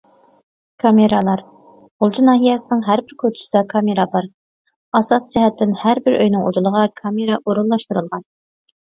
كامېرالار: 0.83 1.41
غۇلجا 2.03 2.23
ناھىيەسىنىڭ 2.29 2.79
ھەر 2.87 3.03
بىر 3.09 3.15
كوچىسىدا 3.23 3.61
كامېرا 3.73 4.05
بار، 4.15 4.27
ئاساسىي 4.99 5.35
جەھەتتىن 5.35 5.75
ھەربىر 5.81 6.17
ئۆينىڭ 6.23 6.47
ئۇدۇلىغا 6.47 6.83
كامېرا 7.03 7.37
ئورۇنلاشتۇرۇلغان. 7.45 8.25